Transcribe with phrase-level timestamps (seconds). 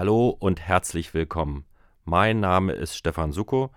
[0.00, 1.64] Hallo und herzlich willkommen.
[2.04, 3.72] Mein Name ist Stefan Suko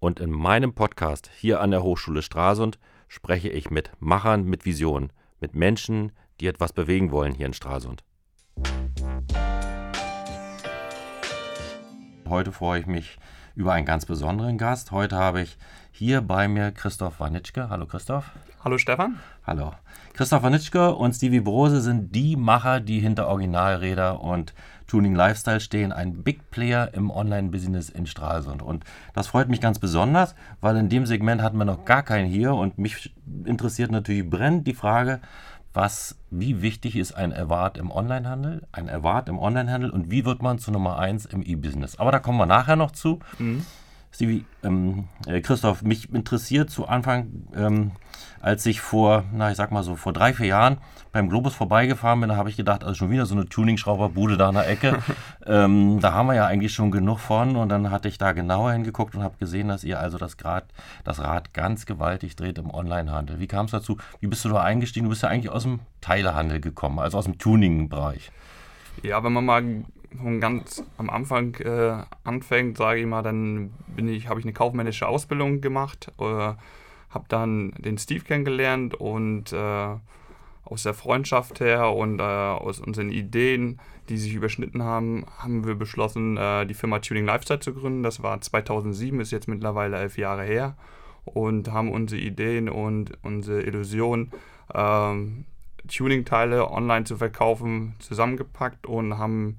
[0.00, 5.12] und in meinem Podcast hier an der Hochschule Stralsund spreche ich mit Machern mit Visionen,
[5.40, 8.02] mit Menschen, die etwas bewegen wollen hier in Stralsund.
[12.26, 13.18] Heute freue ich mich
[13.54, 14.90] über einen ganz besonderen Gast.
[14.90, 15.58] Heute habe ich
[15.98, 17.70] hier bei mir Christoph Wanitschke.
[17.70, 18.30] Hallo Christoph.
[18.62, 19.18] Hallo Stefan.
[19.44, 19.72] Hallo.
[20.12, 24.54] Christoph Wanitschke und Stevie Brose sind die Macher, die hinter Originalräder und
[24.86, 28.62] Tuning Lifestyle stehen, ein Big Player im Online-Business in Stralsund.
[28.62, 32.28] Und das freut mich ganz besonders, weil in dem Segment hatten wir noch gar keinen
[32.28, 33.12] hier und mich
[33.44, 35.18] interessiert natürlich brennend die Frage,
[35.74, 40.42] was, wie wichtig ist ein Award im Onlinehandel, ein Award im Onlinehandel und wie wird
[40.42, 41.98] man zu Nummer 1 im E-Business.
[41.98, 43.18] Aber da kommen wir nachher noch zu.
[43.38, 43.66] Mhm.
[44.12, 47.92] Stevie, ähm, äh, Christoph, mich interessiert zu Anfang, ähm,
[48.40, 50.78] als ich vor, na ich sag mal so, vor drei, vier Jahren
[51.12, 54.48] beim Globus vorbeigefahren bin, da habe ich gedacht, also schon wieder so eine Tuning-Schrauberbude da
[54.48, 54.98] in der Ecke.
[55.46, 58.72] ähm, da haben wir ja eigentlich schon genug von und dann hatte ich da genauer
[58.72, 60.64] hingeguckt und habe gesehen, dass ihr also das, Grad,
[61.04, 63.40] das Rad ganz gewaltig dreht im Onlinehandel.
[63.40, 63.98] Wie kam es dazu?
[64.20, 65.04] Wie bist du da eingestiegen?
[65.04, 68.30] Du bist ja eigentlich aus dem Teilehandel gekommen, also aus dem Tuning-Bereich.
[69.02, 69.62] Ja, wenn man mal
[70.16, 74.52] von ganz am Anfang äh, anfängt, sage ich mal, dann bin ich, habe ich eine
[74.52, 79.96] kaufmännische Ausbildung gemacht, äh, habe dann den Steve kennengelernt und äh,
[80.64, 85.74] aus der Freundschaft her und äh, aus unseren Ideen, die sich überschnitten haben, haben wir
[85.74, 88.02] beschlossen, äh, die Firma Tuning Lifestyle zu gründen.
[88.02, 90.76] Das war 2007, ist jetzt mittlerweile elf Jahre her
[91.24, 94.30] und haben unsere Ideen und unsere Illusion
[94.74, 95.44] ähm,
[95.88, 99.58] Tuning-Teile online zu verkaufen, zusammengepackt und haben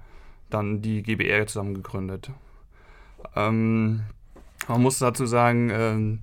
[0.49, 2.31] dann die GBR zusammen gegründet.
[3.35, 4.01] Ähm,
[4.67, 6.19] man muss dazu sagen, ähm,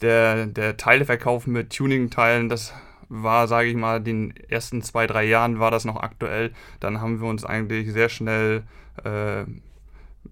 [0.00, 2.72] der, der Teileverkauf mit Tuning-Teilen, das
[3.08, 6.52] war, sage ich mal, den ersten zwei, drei Jahren war das noch aktuell.
[6.78, 8.62] Dann haben wir uns eigentlich sehr schnell
[9.04, 9.44] äh,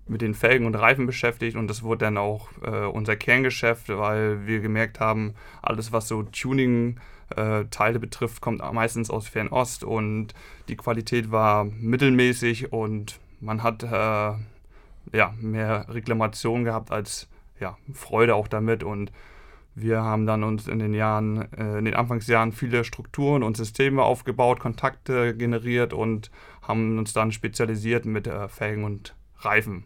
[0.07, 4.47] mit den Felgen und Reifen beschäftigt und das wurde dann auch äh, unser Kerngeschäft, weil
[4.47, 6.99] wir gemerkt haben, alles was so Tuning
[7.37, 10.35] äh, Teile betrifft, kommt meistens aus Fernost und
[10.69, 13.89] die Qualität war mittelmäßig und man hat äh,
[15.17, 17.29] ja, mehr Reklamation gehabt als
[17.61, 19.13] ja, Freude auch damit und
[19.75, 24.03] wir haben dann uns in den Jahren, äh, in den Anfangsjahren viele Strukturen und Systeme
[24.03, 26.31] aufgebaut, Kontakte generiert und
[26.63, 29.85] haben uns dann spezialisiert mit äh, Felgen und Reifen.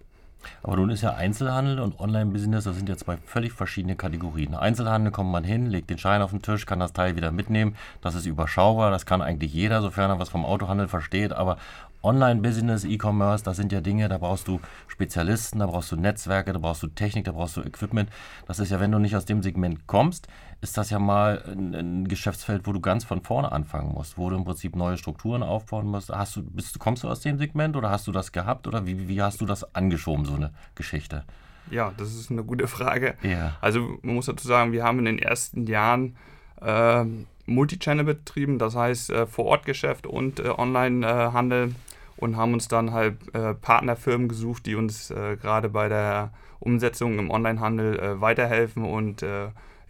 [0.62, 4.54] Aber nun ist ja Einzelhandel und Online-Business, das sind ja zwei völlig verschiedene Kategorien.
[4.54, 7.76] Einzelhandel kommt man hin, legt den Schein auf den Tisch, kann das Teil wieder mitnehmen.
[8.00, 11.32] Das ist überschaubar, das kann eigentlich jeder, sofern er was vom Autohandel versteht.
[11.32, 11.56] Aber
[12.02, 16.58] Online-Business, E-Commerce, das sind ja Dinge, da brauchst du Spezialisten, da brauchst du Netzwerke, da
[16.58, 18.10] brauchst du Technik, da brauchst du Equipment.
[18.46, 20.26] Das ist ja, wenn du nicht aus dem Segment kommst,
[20.62, 24.30] ist das ja mal ein, ein Geschäftsfeld, wo du ganz von vorne anfangen musst, wo
[24.30, 26.10] du im Prinzip neue Strukturen aufbauen musst.
[26.10, 29.08] Hast du, bist, kommst du aus dem Segment oder hast du das gehabt oder wie,
[29.08, 31.24] wie hast du das angeschoben, so eine Geschichte?
[31.70, 33.16] Ja, das ist eine gute Frage.
[33.22, 33.56] Ja.
[33.60, 36.16] Also man muss dazu sagen, wir haben in den ersten Jahren
[36.60, 37.04] äh,
[37.46, 41.74] Multichannel betrieben, das heißt äh, Vor-Ort-Geschäft und äh, Online-Handel
[42.16, 46.30] und haben uns dann halt äh, Partnerfirmen gesucht, die uns äh, gerade bei der
[46.60, 49.24] Umsetzung im Onlinehandel äh, weiterhelfen und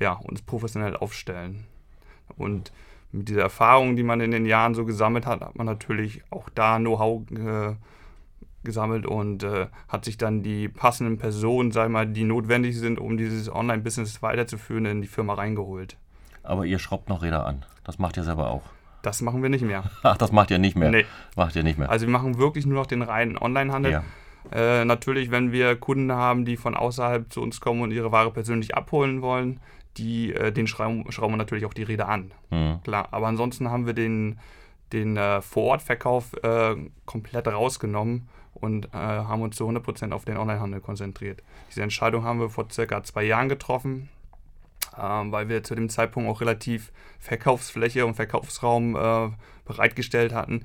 [0.02, 1.64] ja, uns professionell aufstellen.
[2.36, 2.72] Und
[3.12, 6.48] mit dieser Erfahrung, die man in den Jahren so gesammelt hat, hat man natürlich auch
[6.48, 7.76] da Know-how äh,
[8.64, 13.16] gesammelt und äh, hat sich dann die passenden Personen, sag mal, die notwendig sind, um
[13.16, 15.96] dieses Online-Business weiterzuführen, in die Firma reingeholt.
[16.42, 17.64] Aber ihr schraubt noch Räder an.
[17.84, 18.62] Das macht ihr selber auch.
[19.02, 19.84] Das machen wir nicht mehr.
[20.02, 20.90] Ach, das macht ihr nicht mehr?
[20.90, 21.06] Nee.
[21.36, 21.90] Macht ihr nicht mehr.
[21.90, 23.92] Also wir machen wirklich nur noch den reinen Online-Handel.
[23.92, 24.02] Ja.
[24.50, 28.32] Äh, natürlich, wenn wir Kunden haben, die von außerhalb zu uns kommen und ihre Ware
[28.32, 29.60] persönlich abholen wollen,
[29.96, 32.32] die, äh, den schrauben, schrauben wir natürlich auch die Räder an.
[32.50, 32.80] Mhm.
[32.84, 34.38] Klar, aber ansonsten haben wir den,
[34.92, 36.76] den äh, Vorortverkauf äh,
[37.06, 41.42] komplett rausgenommen und äh, haben uns zu 100% auf den Onlinehandel konzentriert.
[41.70, 44.08] Diese Entscheidung haben wir vor circa zwei Jahren getroffen
[44.98, 49.30] ähm, weil wir zu dem Zeitpunkt auch relativ Verkaufsfläche und Verkaufsraum äh,
[49.64, 50.64] bereitgestellt hatten,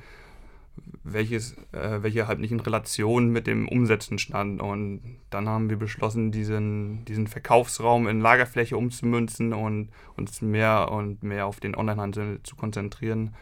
[1.04, 4.62] welches, äh, welche halt nicht in Relation mit dem Umsetzen stand.
[4.62, 11.24] Und dann haben wir beschlossen, diesen, diesen Verkaufsraum in Lagerfläche umzumünzen und uns mehr und
[11.24, 13.36] mehr auf den Onlinehandel zu konzentrieren.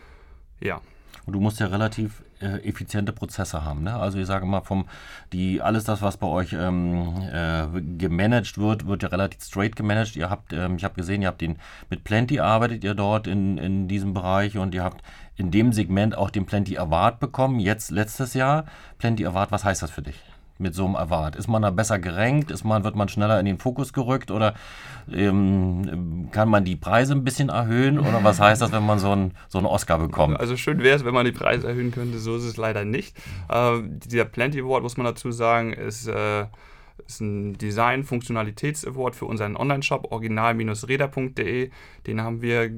[0.59, 0.81] Ja.
[1.25, 3.83] Und du musst ja relativ äh, effiziente Prozesse haben.
[3.83, 3.95] Ne?
[3.95, 4.85] Also ich sage mal, vom,
[5.33, 10.15] die, alles das, was bei euch ähm, äh, gemanagt wird, wird ja relativ straight gemanagt.
[10.15, 11.57] Ihr habt, ähm, ich habe gesehen, ihr habt den
[11.89, 15.01] mit Plenty arbeitet ihr dort in, in diesem Bereich und ihr habt
[15.35, 18.65] in dem Segment auch den Plenty Award bekommen, jetzt letztes Jahr.
[18.99, 20.21] Plenty Award, was heißt das für dich?
[20.57, 21.35] Mit so einem Award?
[21.35, 22.51] Ist man da besser gerankt?
[22.51, 24.31] Ist man, wird man schneller in den Fokus gerückt?
[24.31, 24.53] Oder
[25.11, 29.11] ähm, kann man die Preise ein bisschen erhöhen oder was heißt das, wenn man so
[29.11, 30.39] einen so einen Oscar bekommt?
[30.39, 33.17] Also schön wäre es, wenn man die Preise erhöhen könnte, so ist es leider nicht.
[33.49, 36.45] Äh, dieser Plenty Award, muss man dazu sagen, ist, äh,
[37.05, 41.69] ist ein Design-Funktionalitäts-Award für unseren Online-Shop original-räder.de.
[42.07, 42.69] Den haben wir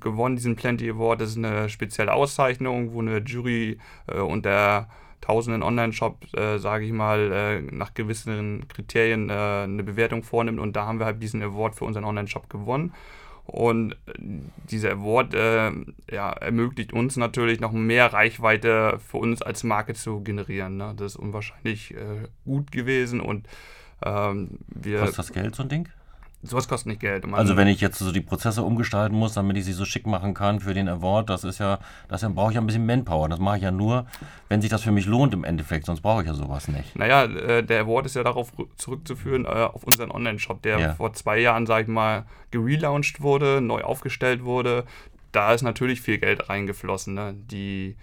[0.00, 1.20] gewonnen, diesen Plenty Award.
[1.20, 4.88] Das ist eine spezielle Auszeichnung, wo eine Jury äh, und der
[5.26, 10.60] tausenden Online-Shops, äh, sage ich mal, äh, nach gewissen Kriterien äh, eine Bewertung vornimmt.
[10.60, 12.92] Und da haben wir halt diesen Award für unseren Online-Shop gewonnen.
[13.44, 14.12] Und äh,
[14.70, 15.72] dieser Award äh,
[16.12, 20.76] ja, ermöglicht uns natürlich noch mehr Reichweite für uns als Marke zu generieren.
[20.76, 20.94] Ne?
[20.96, 23.48] Das ist unwahrscheinlich äh, gut gewesen und
[24.04, 25.02] ähm, wir.
[25.02, 25.88] Ist das Geld, so ein Ding?
[26.42, 27.24] Sowas kostet nicht Geld.
[27.32, 30.34] also wenn ich jetzt so die Prozesse umgestalten muss, damit ich sie so schick machen
[30.34, 31.78] kann für den Award, das ist ja,
[32.08, 33.28] das brauche ich ja ein bisschen Manpower.
[33.28, 34.06] Das mache ich ja nur,
[34.48, 36.94] wenn sich das für mich lohnt im Endeffekt, sonst brauche ich ja sowas nicht.
[36.94, 40.94] Naja, äh, der Award ist ja darauf zurückzuführen, äh, auf unseren Online-Shop, der ja.
[40.94, 44.84] vor zwei Jahren, sag ich mal, gelauncht wurde, neu aufgestellt wurde.
[45.32, 47.14] Da ist natürlich viel Geld reingeflossen.
[47.14, 47.34] Ne?
[47.50, 47.96] Die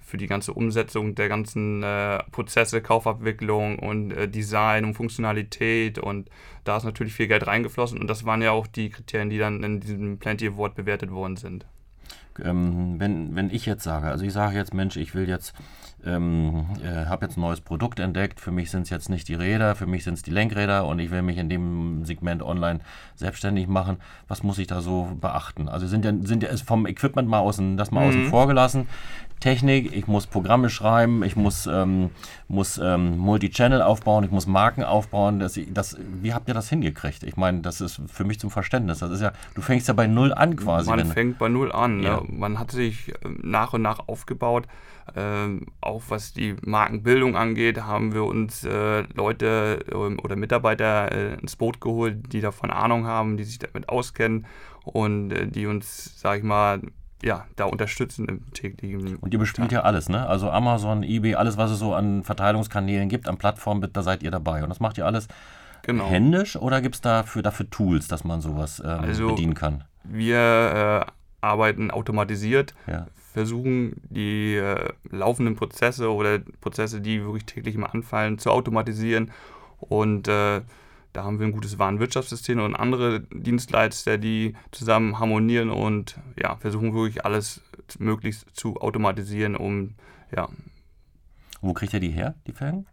[0.00, 6.28] für die ganze Umsetzung der ganzen äh, Prozesse, Kaufabwicklung und äh, Design und Funktionalität und
[6.64, 9.62] da ist natürlich viel Geld reingeflossen und das waren ja auch die Kriterien, die dann
[9.62, 11.66] in diesem Plenty Award bewertet worden sind.
[12.44, 15.54] Ähm, wenn, wenn ich jetzt sage, also ich sage jetzt, Mensch, ich will jetzt
[16.04, 18.40] ähm, äh, habe jetzt ein neues Produkt entdeckt.
[18.40, 20.98] Für mich sind es jetzt nicht die Räder, für mich sind es die Lenkräder und
[20.98, 22.80] ich will mich in dem Segment online
[23.16, 23.98] selbstständig machen.
[24.28, 25.68] Was muss ich da so beachten?
[25.68, 28.08] Also sind ja, sind ja vom Equipment mal außen, das mal mhm.
[28.08, 28.86] außen vor gelassen.
[29.40, 32.10] Technik, ich muss Programme schreiben, ich muss, ähm,
[32.48, 35.40] muss ähm, Multi-Channel aufbauen, ich muss Marken aufbauen.
[35.40, 37.22] Das, das, wie habt ihr das hingekriegt?
[37.22, 39.00] Ich meine, das ist für mich zum Verständnis.
[39.00, 40.88] Das ist ja, du fängst ja bei Null an quasi.
[40.88, 42.02] Man fängt bei Null an.
[42.02, 42.20] Ja.
[42.20, 42.26] Ne?
[42.28, 44.66] Man hat sich ähm, nach und nach aufgebaut.
[45.14, 51.34] Ähm, auch was die Markenbildung angeht, haben wir uns äh, Leute ähm, oder Mitarbeiter äh,
[51.34, 54.46] ins Boot geholt, die davon Ahnung haben, die sich damit auskennen
[54.82, 56.80] und äh, die uns, sag ich mal,
[57.22, 59.16] ja, da unterstützen im täglichen.
[59.16, 60.26] Und ihr bespielt ja alles, ne?
[60.26, 64.30] Also Amazon, eBay, alles, was es so an Verteilungskanälen gibt, an Plattformen, da seid ihr
[64.30, 64.62] dabei.
[64.62, 65.28] Und das macht ihr alles
[65.82, 66.06] genau.
[66.08, 69.84] händisch oder gibt es dafür, dafür Tools, dass man sowas ähm, also, bedienen kann?
[70.04, 71.10] Wir äh,
[71.40, 73.06] arbeiten automatisiert, ja.
[73.32, 79.30] versuchen die äh, laufenden Prozesse oder Prozesse, die wirklich täglich immer anfallen, zu automatisieren
[79.80, 80.60] und äh,
[81.16, 86.92] da haben wir ein gutes Warenwirtschaftssystem und andere Dienstleister, die zusammen harmonieren und ja, versuchen
[86.92, 87.62] wirklich alles
[87.98, 89.94] möglichst zu automatisieren, um
[90.34, 90.50] ja.
[91.62, 92.84] Wo kriegt ihr die her, die Felgen?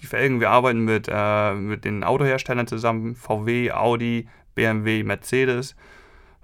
[0.00, 5.76] Die Felgen, wir arbeiten mit, äh, mit den Autoherstellern zusammen, VW, Audi, BMW, Mercedes.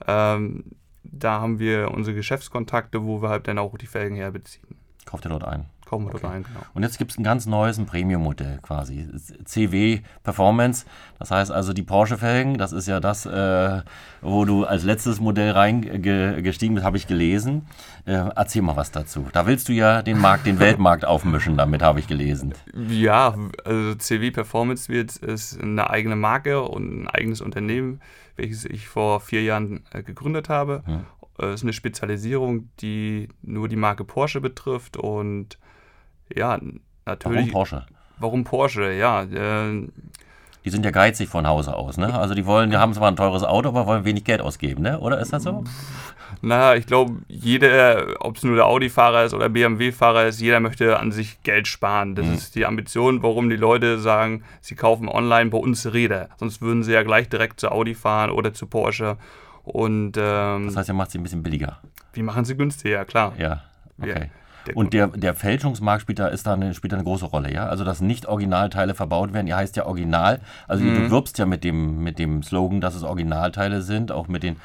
[0.06, 4.76] Ähm, da haben wir unsere Geschäftskontakte, wo wir halt dann auch die Felgen herbeziehen.
[5.06, 5.70] Kauft ihr dort ein?
[5.92, 6.26] Kommen wir okay.
[6.26, 6.60] rein, genau.
[6.72, 9.06] Und jetzt gibt es ein ganz neues, Premium-Modell quasi.
[9.44, 10.86] CW Performance.
[11.18, 13.82] Das heißt also die Porsche-Felgen, das ist ja das, äh,
[14.22, 17.66] wo du als letztes Modell reingestiegen bist, habe ich gelesen.
[18.06, 19.26] Äh, erzähl mal was dazu.
[19.34, 22.54] Da willst du ja den Markt, den Weltmarkt aufmischen, damit habe ich gelesen.
[22.88, 28.00] Ja, also CW Performance wird ist eine eigene Marke und ein eigenes Unternehmen,
[28.36, 30.84] welches ich vor vier Jahren äh, gegründet habe.
[30.86, 31.00] Hm.
[31.36, 35.58] Es ist eine Spezialisierung, die nur die Marke Porsche betrifft und
[36.36, 36.58] ja,
[37.06, 37.38] natürlich.
[37.38, 37.86] Warum Porsche?
[38.18, 38.92] Warum Porsche?
[38.92, 39.22] Ja.
[39.22, 39.88] Äh,
[40.64, 42.14] die sind ja geizig von Hause aus, ne?
[42.14, 45.00] Also die wollen, die haben zwar ein teures Auto, aber wollen wenig Geld ausgeben, ne?
[45.00, 45.64] Oder ist das so?
[46.40, 50.98] Naja, ich glaube, jeder, ob es nur der Audi-Fahrer ist oder BMW-Fahrer ist, jeder möchte
[50.98, 52.14] an sich Geld sparen.
[52.14, 52.34] Das mhm.
[52.34, 56.30] ist die Ambition, warum die Leute sagen, sie kaufen online bei uns Räder.
[56.38, 59.18] Sonst würden sie ja gleich direkt zu Audi fahren oder zu Porsche.
[59.64, 61.80] Und, ähm, das heißt, ihr macht sie ein bisschen billiger.
[62.12, 63.34] Wir machen sie günstiger, klar.
[63.38, 63.62] Ja,
[64.00, 64.30] okay.
[64.32, 64.41] Ja.
[64.66, 67.52] Der und der, der Fälschungsmarkt spielt da, ist da eine, spielt da eine große Rolle,
[67.52, 67.66] ja?
[67.66, 69.46] Also, dass nicht Originalteile verbaut werden.
[69.46, 70.40] Ihr heißt ja Original.
[70.68, 70.94] Also, mhm.
[70.94, 74.56] du wirbst ja mit dem, mit dem Slogan, dass es Originalteile sind, auch mit den,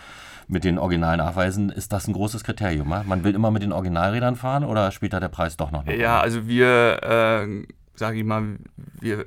[0.48, 1.70] mit den Originalnachweisen.
[1.70, 2.89] Ist das ein großes Kriterium?
[2.89, 3.04] Ja?
[3.06, 5.86] Man will immer mit den Originalrädern fahren oder spielt da der Preis doch noch?
[5.86, 8.58] noch ja, also wir, äh, sage ich mal,
[9.00, 9.25] wir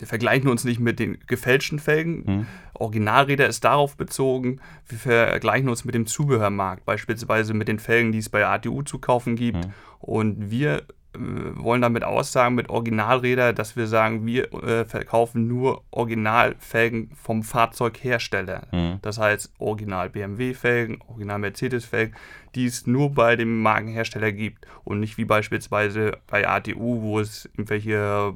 [0.00, 2.24] wir vergleichen uns nicht mit den gefälschten Felgen.
[2.26, 2.46] Hm.
[2.74, 4.60] Originalräder ist darauf bezogen.
[4.88, 8.98] Wir vergleichen uns mit dem Zubehörmarkt, beispielsweise mit den Felgen, die es bei ATU zu
[8.98, 9.64] kaufen gibt.
[9.64, 9.72] Hm.
[10.00, 11.18] Und wir äh,
[11.56, 18.68] wollen damit aussagen mit Originalräder, dass wir sagen, wir äh, verkaufen nur Originalfelgen vom Fahrzeughersteller.
[18.72, 18.98] Mhm.
[19.02, 22.14] Das heißt Original BMW-Felgen, Original Mercedes-Felgen,
[22.54, 27.46] die es nur bei dem Markenhersteller gibt und nicht wie beispielsweise bei ATU, wo es
[27.56, 28.34] irgendwelche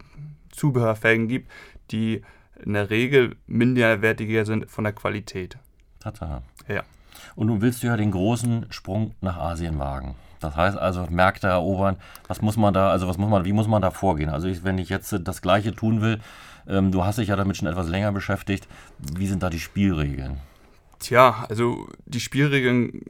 [0.54, 1.50] Zubehörfelgen gibt,
[1.90, 2.22] die
[2.64, 5.58] in der Regel minderwertiger sind von der Qualität.
[6.00, 6.42] Tatsache.
[6.68, 6.82] Ja.
[7.36, 10.14] Und nun willst du ja den großen Sprung nach Asien wagen.
[10.40, 11.96] Das heißt also Märkte erobern.
[12.28, 14.28] Was muss man da, also was muss man, wie muss man da vorgehen?
[14.28, 16.20] Also ich, wenn ich jetzt das Gleiche tun will,
[16.68, 18.68] ähm, du hast dich ja damit schon etwas länger beschäftigt.
[18.98, 20.38] Wie sind da die Spielregeln?
[20.98, 23.02] Tja, also die Spielregeln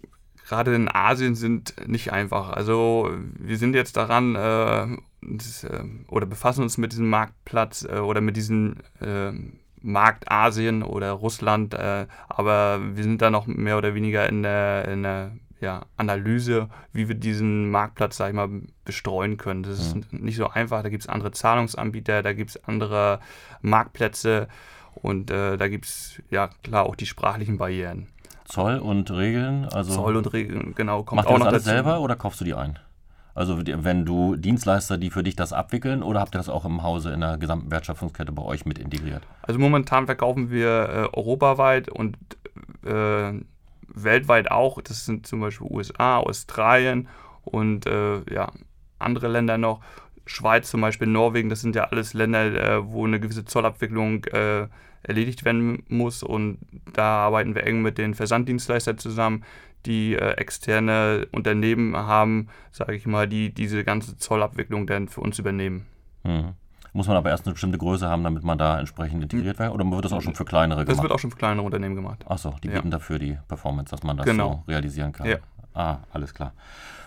[0.47, 2.51] gerade in Asien sind nicht einfach.
[2.51, 4.97] Also wir sind jetzt daran äh,
[5.29, 9.33] das, äh, oder befassen uns mit diesem Marktplatz äh, oder mit diesem äh,
[9.81, 14.89] Markt Asien oder Russland, äh, aber wir sind da noch mehr oder weniger in der,
[14.89, 18.49] in der ja, Analyse, wie wir diesen Marktplatz, sag ich mal,
[18.85, 19.63] bestreuen können.
[19.63, 20.25] Das ist mhm.
[20.25, 20.83] nicht so einfach.
[20.83, 23.21] Da gibt es andere Zahlungsanbieter, da gibt es andere
[23.63, 24.49] Marktplätze
[24.95, 28.09] und äh, da gibt es ja klar auch die sprachlichen Barrieren.
[28.45, 29.67] Zoll und Regeln?
[29.67, 31.03] Also Zoll und Regeln, genau.
[31.03, 31.75] Kommt Macht auch das alles dazu.
[31.75, 32.79] selber oder kaufst du die ein?
[33.35, 36.83] Also wenn du Dienstleister, die für dich das abwickeln oder habt ihr das auch im
[36.83, 39.23] Hause in der gesamten Wertschöpfungskette bei euch mit integriert?
[39.43, 42.17] Also momentan verkaufen wir äh, europaweit und
[42.85, 43.33] äh,
[43.89, 44.81] weltweit auch.
[44.81, 47.09] Das sind zum Beispiel USA, Australien
[47.43, 48.53] und äh, ja,
[48.99, 49.81] andere Länder noch.
[50.27, 54.69] Schweiz zum Beispiel, Norwegen, das sind ja alles Länder, äh, wo eine gewisse Zollabwicklung äh,
[55.05, 56.23] erledigt werden muss.
[56.23, 56.59] Und
[56.93, 59.45] da arbeiten wir eng mit den Versanddienstleistern zusammen,
[59.87, 65.39] die äh, externe Unternehmen haben, sage ich mal, die diese ganze Zollabwicklung dann für uns
[65.39, 65.87] übernehmen.
[66.25, 66.55] Mhm.
[66.95, 69.73] Muss man aber erst eine bestimmte Größe haben, damit man da entsprechend integriert wird?
[69.73, 70.97] Oder wird das auch schon für kleinere gemacht?
[70.97, 72.25] Das wird auch schon für kleinere Unternehmen gemacht.
[72.29, 72.91] Achso, die bieten ja.
[72.93, 74.63] dafür die Performance, dass man das genau.
[74.65, 75.27] so realisieren kann.
[75.27, 75.39] Ja.
[75.75, 76.53] Ah, alles klar.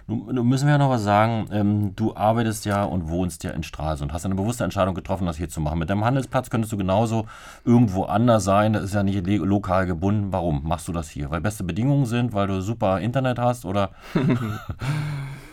[0.07, 1.47] Nun, müssen wir ja noch was sagen.
[1.51, 4.13] Ähm, du arbeitest ja und wohnst ja in Stralsund.
[4.13, 5.79] Hast eine bewusste Entscheidung getroffen, das hier zu machen.
[5.79, 7.25] Mit deinem Handelsplatz könntest du genauso
[7.65, 8.71] irgendwo anders sein.
[8.71, 10.31] Das ist ja nicht lokal gebunden.
[10.31, 11.29] Warum machst du das hier?
[11.29, 13.89] Weil beste Bedingungen sind, weil du super Internet hast oder?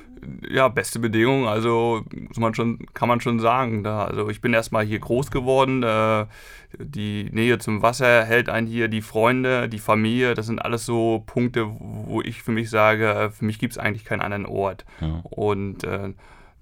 [0.48, 3.84] ja, beste Bedingungen, also muss man schon, kann man schon sagen.
[3.84, 5.82] Da, also ich bin erstmal hier groß geworden.
[5.82, 6.26] Äh,
[6.78, 11.22] die Nähe zum Wasser hält einen hier, die Freunde, die Familie, das sind alles so
[11.26, 14.84] Punkte, wo ich für mich sage, für mich gibt es eigentlich keinen anderen Ort.
[15.00, 15.20] Ja.
[15.22, 16.12] Und äh,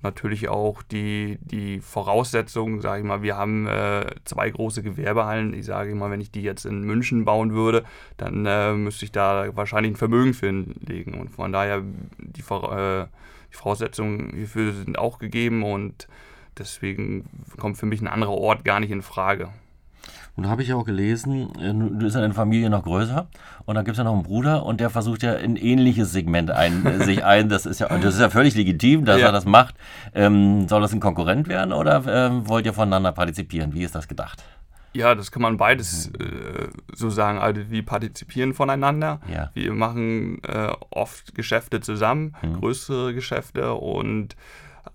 [0.02, 5.54] natürlich auch die, die Voraussetzungen, sage ich mal, wir haben äh, zwei große Gewerbehallen.
[5.54, 7.84] Ich sage mal, wenn ich die jetzt in München bauen würde,
[8.16, 11.14] dann äh, müsste ich da wahrscheinlich ein Vermögen für hinlegen.
[11.14, 11.82] Und von daher
[12.18, 13.06] die, äh,
[13.52, 16.08] die Voraussetzungen hierfür sind auch gegeben und
[16.58, 17.28] deswegen
[17.58, 19.50] kommt für mich ein anderer Ort gar nicht in Frage.
[20.34, 23.28] Und da habe ich ja auch gelesen, äh, du bist ja deine Familie noch größer
[23.66, 26.50] und dann gibt es ja noch einen Bruder und der versucht ja ein ähnliches Segment
[26.50, 27.50] ein, äh, sich ein.
[27.50, 29.26] Das ist ja, das ist ja völlig legitim, dass ja.
[29.26, 29.74] er das macht.
[30.14, 33.74] Ähm, soll das ein Konkurrent werden oder ähm, wollt ihr voneinander partizipieren?
[33.74, 34.42] Wie ist das gedacht?
[34.94, 37.38] Ja, das kann man beides äh, so sagen.
[37.38, 39.20] Also wir partizipieren voneinander.
[39.32, 39.50] Ja.
[39.54, 42.60] Wir machen äh, oft Geschäfte zusammen, mhm.
[42.60, 44.36] größere Geschäfte und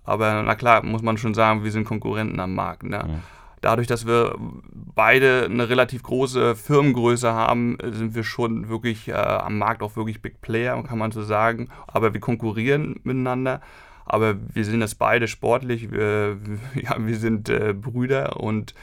[0.04, 2.82] aber na klar, muss man schon sagen, wir sind Konkurrenten am Markt.
[2.82, 3.04] Ne?
[3.06, 3.22] Mhm.
[3.60, 9.58] Dadurch, dass wir beide eine relativ große Firmengröße haben, sind wir schon wirklich äh, am
[9.58, 11.68] Markt auch wirklich Big Player, kann man so sagen.
[11.86, 13.60] Aber wir konkurrieren miteinander.
[14.06, 15.90] Aber wir sind das beide sportlich.
[15.90, 16.38] Wir,
[16.74, 18.74] ja, wir sind äh, Brüder und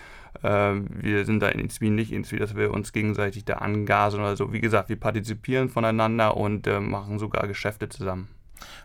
[0.41, 4.53] wir sind da irgendwie nicht irgendwie, dass wir uns gegenseitig da angasen oder so.
[4.53, 8.29] Wie gesagt, wir partizipieren voneinander und äh, machen sogar Geschäfte zusammen.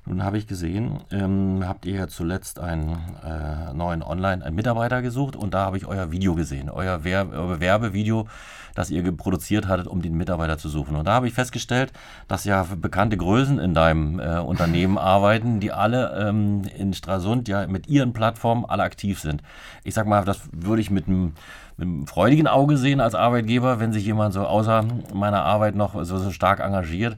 [0.06, 5.02] Nun habe ich gesehen, ähm, habt ihr ja zuletzt einen äh, neuen Online, einen Mitarbeiter
[5.02, 8.26] gesucht und da habe ich euer Video gesehen, euer, Werbe, euer Werbevideo,
[8.74, 10.96] das ihr produziert hattet, um den Mitarbeiter zu suchen.
[10.96, 11.92] Und da habe ich festgestellt,
[12.28, 17.66] dass ja bekannte Größen in deinem äh, Unternehmen arbeiten, die alle ähm, in Stralsund ja
[17.66, 19.42] mit ihren Plattformen alle aktiv sind.
[19.84, 21.34] Ich sag mal, das würde ich mit einem
[21.80, 24.84] mit einem freudigen Auge sehen als Arbeitgeber, wenn sich jemand so außer
[25.14, 27.16] meiner Arbeit noch so, so stark engagiert.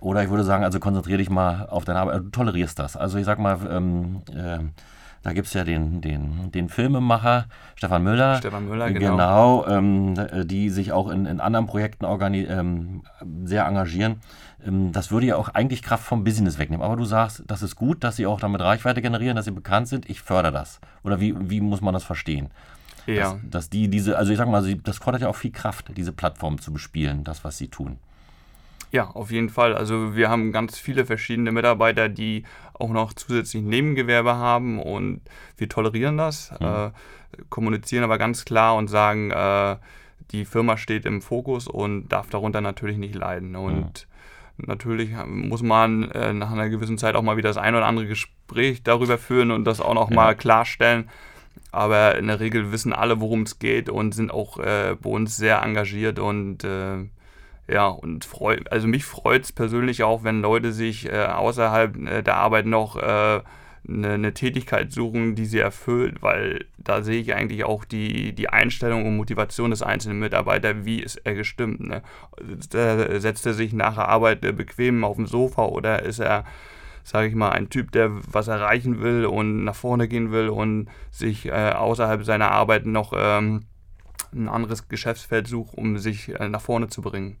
[0.00, 2.20] Oder ich würde sagen, also konzentriere dich mal auf deine Arbeit.
[2.20, 2.96] Du tolerierst das.
[2.96, 4.58] Also ich sag mal, ähm, äh,
[5.22, 8.36] da gibt es ja den, den, den Filmemacher Stefan Müller.
[8.36, 9.10] Stefan Müller, genau.
[9.10, 10.14] Genau, ähm,
[10.46, 13.02] die sich auch in, in anderen Projekten ähm,
[13.44, 14.20] sehr engagieren.
[14.64, 16.84] Ähm, das würde ja auch eigentlich Kraft vom Business wegnehmen.
[16.84, 19.88] Aber du sagst, das ist gut, dass sie auch damit Reichweite generieren, dass sie bekannt
[19.88, 20.08] sind.
[20.08, 20.80] Ich fördere das.
[21.02, 22.50] Oder wie, wie muss man das verstehen?
[23.06, 23.32] Ja.
[23.32, 26.12] Dass, dass die diese, also ich sag mal, das fordert ja auch viel Kraft, diese
[26.12, 27.98] Plattform zu bespielen, das, was sie tun.
[28.90, 29.74] Ja, auf jeden Fall.
[29.74, 35.20] Also wir haben ganz viele verschiedene Mitarbeiter, die auch noch zusätzlich Nebengewerbe haben und
[35.56, 36.66] wir tolerieren das, mhm.
[36.66, 36.90] äh,
[37.50, 39.76] kommunizieren aber ganz klar und sagen, äh,
[40.30, 43.56] die Firma steht im Fokus und darf darunter natürlich nicht leiden.
[43.56, 44.06] Und
[44.56, 44.64] mhm.
[44.66, 48.06] natürlich muss man äh, nach einer gewissen Zeit auch mal wieder das ein oder andere
[48.06, 50.16] Gespräch darüber führen und das auch noch ja.
[50.16, 51.08] mal klarstellen.
[51.72, 55.36] Aber in der Regel wissen alle, worum es geht und sind auch äh, bei uns
[55.36, 57.04] sehr engagiert und äh,
[57.70, 62.22] ja, und freu, also mich freut es persönlich auch, wenn Leute sich äh, außerhalb äh,
[62.22, 63.40] der Arbeit noch äh,
[63.86, 68.48] eine, eine, Tätigkeit suchen, die sie erfüllt, weil da sehe ich eigentlich auch die, die
[68.48, 71.80] Einstellung und Motivation des einzelnen Mitarbeiters, wie ist er gestimmt.
[71.80, 72.02] Ne?
[72.70, 76.44] Setzt er sich nach der Arbeit äh, bequem auf dem Sofa oder ist er,
[77.04, 80.88] sage ich mal, ein Typ, der was erreichen will und nach vorne gehen will und
[81.10, 83.64] sich äh, außerhalb seiner Arbeit noch ähm,
[84.32, 87.38] ein anderes Geschäftsfeld sucht, um sich nach vorne zu bringen.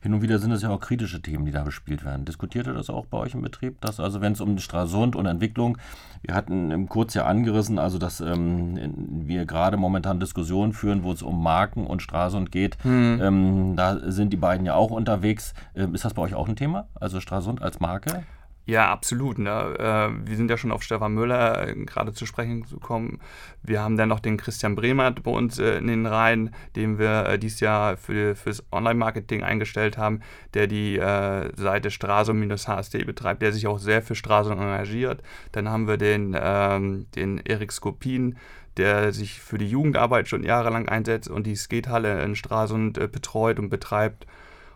[0.00, 2.24] Hin und wieder sind es ja auch kritische Themen, die da bespielt werden.
[2.24, 3.80] Diskutiert ihr das auch bei euch im Betrieb?
[3.80, 5.78] Dass also wenn es um Stralsund und Entwicklung,
[6.22, 8.78] wir hatten kurz ja angerissen, also dass ähm,
[9.26, 12.76] wir gerade momentan Diskussionen führen, wo es um Marken und Stralsund geht.
[12.84, 13.20] Mhm.
[13.22, 15.54] Ähm, da sind die beiden ja auch unterwegs.
[15.74, 16.88] Ähm, ist das bei euch auch ein Thema?
[16.94, 18.24] Also Stralsund als Marke?
[18.68, 19.38] Ja, absolut.
[19.38, 19.50] Ne?
[19.78, 23.18] Äh, wir sind ja schon auf Stefan Müller äh, gerade zu sprechen gekommen.
[23.62, 27.38] Wir haben dann noch den Christian Bremer bei uns äh, in den Reihen, den wir
[27.38, 30.20] dieses Jahr für fürs Online-Marketing eingestellt haben,
[30.52, 35.22] der die Seite Straso-HSD betreibt, der sich auch sehr für Straso engagiert.
[35.52, 38.36] Dann haben wir den, ähm, den Erik Skopin,
[38.76, 43.70] der sich für die Jugendarbeit schon jahrelang einsetzt und die Skatehalle in Stralsund betreut und
[43.70, 44.26] betreibt.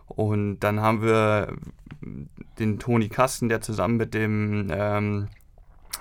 [0.07, 1.53] Und dann haben wir
[2.59, 5.27] den Toni Kasten, der zusammen mit dem ähm,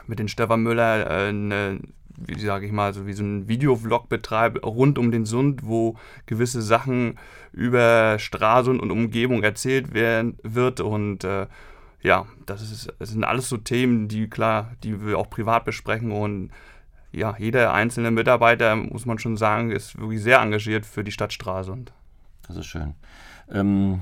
[0.06, 1.80] mit den Stefan Müller äh, eine,
[2.16, 5.96] wie sage ich mal, so wie so ein Videovlog betreibt rund um den Sund, wo
[6.26, 7.18] gewisse Sachen
[7.52, 11.46] über Stralsund und Umgebung erzählt werden wird und äh,
[12.02, 16.10] ja, das, ist, das sind alles so Themen, die klar, die wir auch privat besprechen
[16.10, 16.50] und
[17.12, 21.32] ja, jeder einzelne Mitarbeiter, muss man schon sagen, ist wirklich sehr engagiert für die Stadt
[21.32, 21.92] Stralsund.
[22.48, 22.94] Das ist schön.
[23.50, 24.00] Ähm,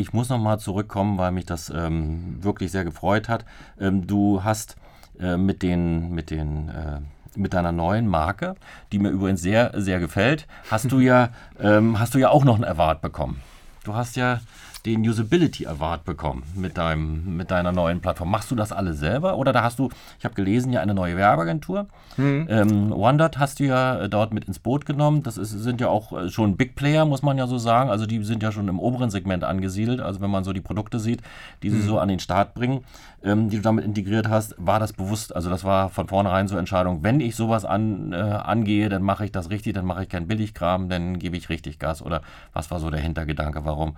[0.00, 3.44] ich muss nochmal zurückkommen, weil mich das ähm, wirklich sehr gefreut hat.
[3.78, 4.76] Ähm, du hast
[5.20, 7.00] äh, mit den, mit den äh,
[7.36, 8.56] mit deiner neuen Marke,
[8.90, 11.28] die mir übrigens sehr, sehr gefällt, hast du ja,
[11.60, 13.40] ähm, hast du ja auch noch einen Award bekommen.
[13.84, 14.40] Du hast ja
[14.86, 18.30] den Usability Award bekommen mit, deinem, mit deiner neuen Plattform.
[18.30, 21.16] Machst du das alle selber oder da hast du, ich habe gelesen, ja eine neue
[21.16, 21.86] Werbeagentur.
[22.16, 22.46] Mhm.
[22.48, 25.22] Ähm, OneDot hast du ja äh, dort mit ins Boot genommen.
[25.22, 27.90] Das ist, sind ja auch äh, schon Big Player, muss man ja so sagen.
[27.90, 30.00] Also die sind ja schon im oberen Segment angesiedelt.
[30.00, 31.22] Also wenn man so die Produkte sieht,
[31.62, 31.86] die sie mhm.
[31.86, 32.84] so an den Start bringen,
[33.22, 35.34] ähm, die du damit integriert hast, war das bewusst.
[35.34, 39.24] Also das war von vornherein so Entscheidung, wenn ich sowas an, äh, angehe, dann mache
[39.24, 42.02] ich das richtig, dann mache ich keinen Billigkram, dann gebe ich richtig Gas.
[42.02, 42.22] Oder
[42.52, 43.64] was war so der Hintergedanke?
[43.64, 43.96] Warum?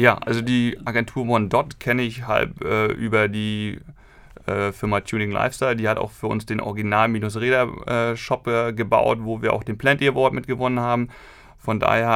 [0.00, 3.80] Ja, also die Agentur One Dot kenne ich halb äh, über die
[4.46, 5.76] äh, Firma Tuning Lifestyle.
[5.76, 10.32] Die hat auch für uns den Original-Räder-Shop äh, gebaut, wo wir auch den Plenty Award
[10.32, 11.08] mitgewonnen haben.
[11.58, 12.06] Von daher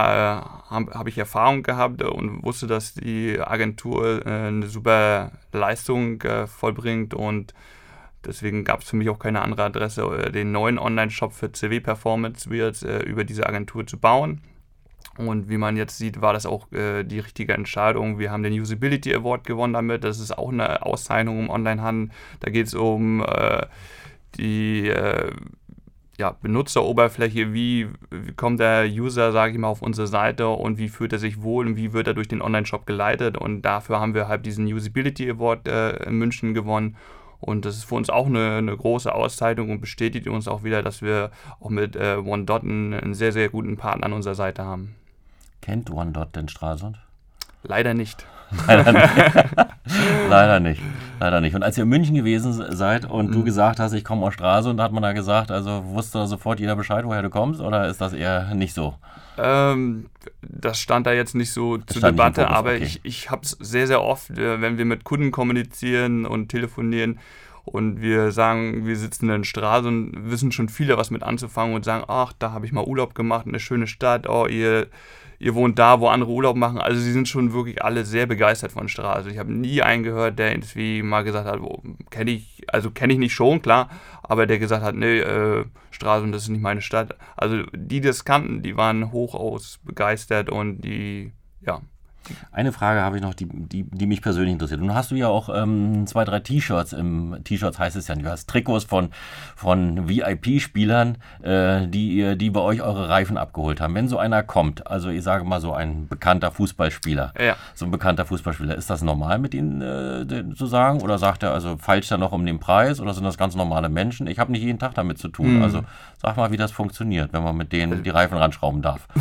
[0.71, 6.23] äh, habe hab ich Erfahrung gehabt und wusste, dass die Agentur äh, eine super Leistung
[6.23, 7.53] äh, vollbringt und
[8.25, 12.49] deswegen gab es für mich auch keine andere Adresse, den neuen Online-Shop für CW Performance
[12.49, 14.41] wird über diese Agentur zu bauen.
[15.19, 18.19] Und wie man jetzt sieht, war das auch äh, die richtige Entscheidung.
[18.19, 20.05] Wir haben den Usability Award gewonnen damit.
[20.05, 22.15] Das ist auch eine Auszeichnung im Onlinehandel.
[22.41, 23.67] Da geht es um äh,
[24.37, 25.31] die äh,
[26.19, 30.89] ja, Benutzeroberfläche, wie, wie, kommt der User, sage ich mal, auf unsere Seite und wie
[30.89, 33.37] fühlt er sich wohl und wie wird er durch den Online-Shop geleitet.
[33.37, 36.97] Und dafür haben wir halt diesen Usability Award äh, in München gewonnen.
[37.41, 40.83] Und das ist für uns auch eine, eine, große Auszeichnung und bestätigt uns auch wieder,
[40.83, 44.65] dass wir auch mit äh, OneDot einen, einen sehr, sehr guten Partner an unserer Seite
[44.65, 44.95] haben.
[45.65, 46.99] Kennt OneDot den Stralsund?
[47.63, 48.27] Leider nicht.
[48.67, 49.15] Leider nicht.
[50.29, 50.83] Leider nicht.
[51.19, 51.55] Leider nicht.
[51.55, 53.33] Und als ihr in München gewesen seid und mhm.
[53.33, 56.77] du gesagt hast, ich komme aus Stralsund, hat man da gesagt, also wusste sofort jeder
[56.77, 58.97] Bescheid, woher du kommst, oder ist das eher nicht so?
[59.39, 60.11] Ähm,
[60.43, 62.85] das stand da jetzt nicht so das zur Debatte, Fokus, aber okay.
[62.85, 67.19] ich, ich habe es sehr, sehr oft, äh, wenn wir mit Kunden kommunizieren und telefonieren,
[67.65, 71.83] und wir sagen, wir sitzen in Straße und wissen schon viele was mit anzufangen und
[71.83, 74.89] sagen, ach, da habe ich mal Urlaub gemacht, eine schöne Stadt, oh, ihr
[75.39, 76.79] ihr wohnt da, wo andere Urlaub machen.
[76.79, 79.17] Also sie sind schon wirklich alle sehr begeistert von Straße.
[79.17, 82.91] Also ich habe nie einen gehört, der irgendwie mal gesagt hat, oh, kenne ich, also
[82.91, 83.89] kenne ich nicht schon, klar,
[84.23, 87.17] aber der gesagt hat, nee, äh, Stralsund, das ist nicht meine Stadt.
[87.37, 91.81] Also die, die das kannten, die waren hochaus begeistert und die, ja,
[92.53, 94.81] eine Frage habe ich noch, die, die, die mich persönlich interessiert.
[94.81, 96.93] Nun hast du ja auch ähm, zwei, drei T-Shirts.
[96.93, 99.11] Im T-Shirts heißt es ja, du hast Trikots von,
[99.57, 103.95] von VIP-Spielern, äh, die, die bei euch eure Reifen abgeholt haben.
[103.95, 107.57] Wenn so einer kommt, also ich sage mal so ein bekannter Fußballspieler, ja.
[107.75, 111.03] so ein bekannter Fußballspieler, ist das normal mit ihnen äh, zu sagen?
[111.03, 113.89] Oder sagt er, also falsch da noch um den Preis oder sind das ganz normale
[113.89, 114.27] Menschen?
[114.27, 115.57] Ich habe nicht jeden Tag damit zu tun.
[115.57, 115.63] Mhm.
[115.63, 115.83] Also
[116.21, 119.07] sag mal, wie das funktioniert, wenn man mit denen also die Reifen ranschrauben darf.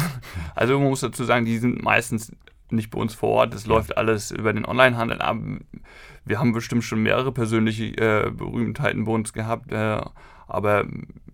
[0.56, 2.32] Also man muss dazu sagen, die sind meistens
[2.76, 3.54] nicht bei uns vor Ort.
[3.54, 3.74] Das ja.
[3.74, 5.38] läuft alles über den Onlinehandel ab.
[6.26, 10.02] Wir haben bestimmt schon mehrere persönliche äh, Berühmtheiten bei uns gehabt, äh,
[10.48, 10.86] aber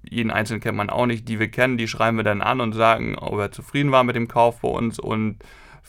[0.03, 1.27] jeden Einzelnen kennt man auch nicht.
[1.27, 4.15] Die wir kennen, die schreiben wir dann an und sagen, ob er zufrieden war mit
[4.15, 5.37] dem Kauf bei uns und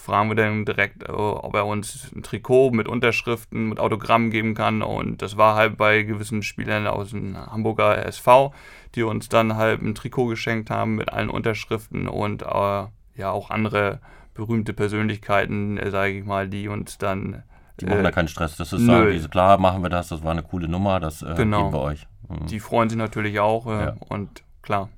[0.01, 4.55] fragen wir dann direkt, äh, ob er uns ein Trikot mit Unterschriften, mit Autogrammen geben
[4.55, 4.83] kann.
[4.83, 8.53] Und das war halt bei gewissen Spielern aus dem Hamburger SV,
[8.95, 12.85] die uns dann halt ein Trikot geschenkt haben mit allen Unterschriften und äh,
[13.17, 14.01] ja auch andere
[14.41, 17.43] berühmte Persönlichkeiten, äh, sage ich mal, die uns dann.
[17.79, 18.57] Die machen äh, da keinen Stress.
[18.57, 21.35] Das ist sagen, diese, klar machen wir das, das war eine coole Nummer, das äh,
[21.37, 21.65] genau.
[21.65, 22.07] geben wir euch.
[22.29, 22.47] Mhm.
[22.47, 23.97] Die freuen sich natürlich auch äh, ja.
[24.09, 24.89] und klar.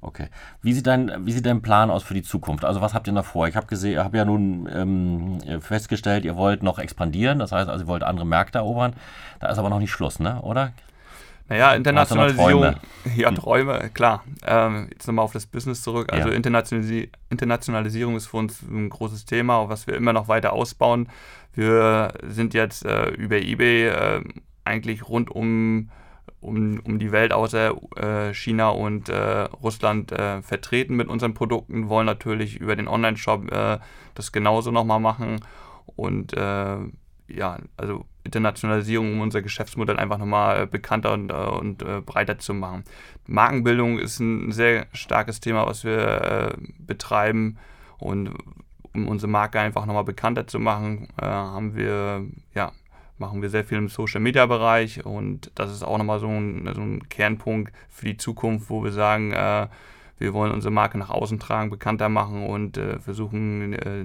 [0.00, 0.28] Okay.
[0.60, 2.64] Wie sieht, dein, wie sieht dein Plan aus für die Zukunft?
[2.64, 3.48] Also was habt ihr noch vor?
[3.48, 7.84] Ich habe gesehen, habe ja nun ähm, festgestellt, ihr wollt noch expandieren, das heißt also,
[7.84, 8.94] ihr wollt andere Märkte erobern.
[9.40, 10.42] Da ist aber noch nicht Schluss, ne?
[10.42, 10.72] oder?
[11.48, 12.62] Naja, Internationalisierung.
[12.62, 12.80] Träume?
[13.16, 14.24] Ja, Träume, klar.
[14.46, 16.10] Ähm, jetzt nochmal auf das Business zurück.
[16.12, 16.34] Also ja.
[16.34, 21.08] Internationalis Internationalisierung ist für uns ein großes Thema, was wir immer noch weiter ausbauen.
[21.52, 24.24] Wir sind jetzt äh, über eBay äh,
[24.64, 25.90] eigentlich rund um
[26.40, 31.88] um, um die Welt außer äh, China und äh, Russland äh, vertreten mit unseren Produkten,
[31.88, 33.78] wollen natürlich über den Online-Shop äh,
[34.14, 35.40] das genauso nochmal machen
[35.96, 42.54] und ja, also Internationalisierung, um unser Geschäftsmodell einfach nochmal bekannter und, äh, und breiter zu
[42.54, 42.84] machen.
[43.26, 47.58] Markenbildung ist ein sehr starkes Thema, was wir betreiben
[47.98, 48.30] und
[48.92, 52.72] um unsere Marke einfach nochmal bekannter zu machen, haben wir ja
[53.18, 56.68] machen wir sehr viel im Social Media Bereich und das ist auch nochmal so ein,
[56.74, 59.68] so ein Kernpunkt für die Zukunft, wo wir sagen, äh,
[60.18, 64.04] wir wollen unsere Marke nach außen tragen, bekannter machen und äh, versuchen äh,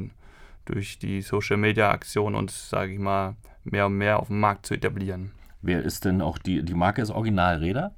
[0.69, 4.65] durch die Social Media Aktion uns, sage ich mal, mehr und mehr auf dem Markt
[4.65, 5.32] zu etablieren.
[5.62, 7.95] Wer ist denn auch die, die Marke ist Original Räder?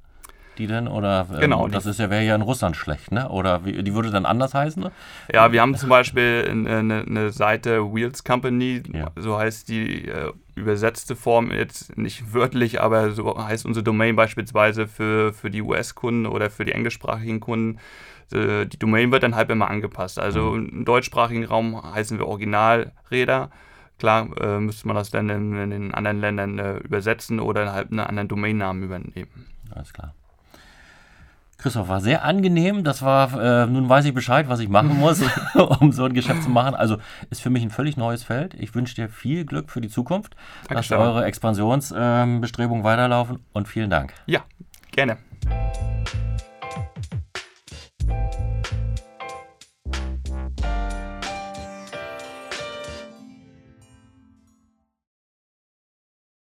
[0.58, 0.88] Die denn?
[0.88, 3.28] Oder ähm, genau, das ist ja wäre ja in Russland schlecht, ne?
[3.28, 4.82] Oder wie, die würde dann anders heißen?
[4.82, 4.92] Ne?
[5.32, 9.10] Ja, wir haben zum Beispiel eine, eine Seite Wheels Company, ja.
[9.16, 14.86] so heißt die äh, übersetzte Form jetzt nicht wörtlich, aber so heißt unsere Domain beispielsweise
[14.86, 17.78] für, für die US-Kunden oder für die englischsprachigen Kunden.
[18.32, 20.18] Äh, die Domain wird dann halt immer angepasst.
[20.18, 20.68] Also mhm.
[20.68, 23.50] im deutschsprachigen Raum heißen wir Originalräder.
[23.98, 27.90] Klar äh, müsste man das dann in, in den anderen Ländern äh, übersetzen oder halt
[27.90, 29.46] einen anderen Domainnamen übernehmen.
[29.74, 30.14] Alles klar.
[31.62, 32.84] Christoph, war sehr angenehm.
[32.84, 35.22] Das war, äh, nun weiß ich Bescheid, was ich machen muss,
[35.80, 36.74] um so ein Geschäft zu machen.
[36.74, 36.98] Also
[37.30, 38.54] ist für mich ein völlig neues Feld.
[38.54, 40.34] Ich wünsche dir viel Glück für die Zukunft,
[40.68, 40.98] Dankeschön.
[40.98, 44.12] dass eure Expansionsbestrebungen ähm, weiterlaufen und vielen Dank.
[44.26, 44.40] Ja,
[44.90, 45.18] gerne.